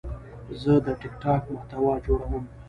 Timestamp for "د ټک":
0.85-1.13